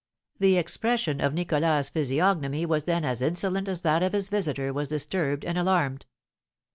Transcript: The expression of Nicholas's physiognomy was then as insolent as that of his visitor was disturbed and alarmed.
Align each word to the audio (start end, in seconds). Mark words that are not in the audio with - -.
The 0.39 0.57
expression 0.57 1.21
of 1.21 1.35
Nicholas's 1.35 1.91
physiognomy 1.91 2.65
was 2.65 2.85
then 2.85 3.05
as 3.05 3.21
insolent 3.21 3.67
as 3.69 3.81
that 3.81 4.01
of 4.01 4.13
his 4.13 4.29
visitor 4.29 4.73
was 4.73 4.89
disturbed 4.89 5.45
and 5.45 5.59
alarmed. 5.59 6.07